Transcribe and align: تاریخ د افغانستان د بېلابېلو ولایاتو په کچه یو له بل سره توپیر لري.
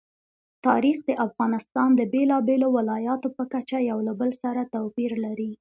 تاریخ 0.67 0.97
د 1.05 1.11
افغانستان 1.25 1.89
د 1.95 2.01
بېلابېلو 2.13 2.67
ولایاتو 2.77 3.27
په 3.37 3.43
کچه 3.53 3.77
یو 3.89 3.99
له 4.07 4.13
بل 4.19 4.31
سره 4.43 4.61
توپیر 4.73 5.11
لري. 5.25 5.49